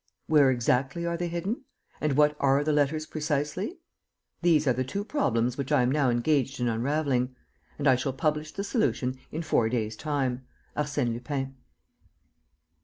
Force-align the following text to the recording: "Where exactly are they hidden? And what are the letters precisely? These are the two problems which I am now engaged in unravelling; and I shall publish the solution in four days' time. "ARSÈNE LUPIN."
"Where 0.25 0.49
exactly 0.49 1.05
are 1.05 1.15
they 1.15 1.27
hidden? 1.27 1.61
And 2.01 2.13
what 2.17 2.35
are 2.39 2.63
the 2.63 2.73
letters 2.73 3.05
precisely? 3.05 3.77
These 4.41 4.65
are 4.65 4.73
the 4.73 4.83
two 4.83 5.05
problems 5.05 5.59
which 5.59 5.71
I 5.71 5.83
am 5.83 5.91
now 5.91 6.09
engaged 6.09 6.59
in 6.59 6.67
unravelling; 6.67 7.35
and 7.77 7.87
I 7.87 7.95
shall 7.95 8.11
publish 8.11 8.51
the 8.51 8.63
solution 8.63 9.19
in 9.31 9.43
four 9.43 9.69
days' 9.69 9.95
time. 9.95 10.43
"ARSÈNE 10.75 11.13
LUPIN." 11.13 11.55